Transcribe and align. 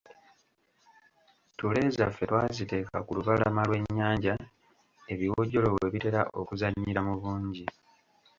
Ttule 1.51 1.81
zaffe 1.97 2.23
twaziteeka 2.29 2.97
ku 3.05 3.11
lubalama 3.17 3.61
lw’ennyanja 3.67 4.33
ebiwojjolo 5.13 5.67
we 5.75 5.85
bitera 5.93 6.21
okuzannyira 6.39 7.01
mu 7.07 7.13
bungi. 7.21 7.65